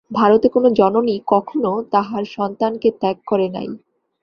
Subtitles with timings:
[0.11, 3.69] ভারতে কোন জননী কখনও তাহার সন্তানকে ত্যাগ করে নাই।